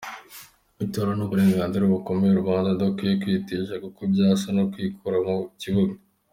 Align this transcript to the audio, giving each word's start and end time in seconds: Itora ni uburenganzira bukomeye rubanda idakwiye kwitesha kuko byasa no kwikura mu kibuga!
Itora 0.85 1.11
ni 1.15 1.23
uburenganzira 1.25 1.83
bukomeye 1.93 2.31
rubanda 2.39 2.67
idakwiye 2.75 3.13
kwitesha 3.21 3.73
kuko 3.83 4.01
byasa 4.11 4.47
no 4.55 4.63
kwikura 4.71 5.17
mu 5.25 5.37
kibuga! 5.61 5.95